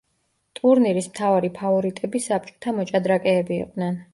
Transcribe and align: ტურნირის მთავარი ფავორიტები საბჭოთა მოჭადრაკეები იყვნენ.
ტურნირის 0.59 1.09
მთავარი 1.11 1.51
ფავორიტები 1.59 2.23
საბჭოთა 2.29 2.75
მოჭადრაკეები 2.81 3.61
იყვნენ. 3.67 4.05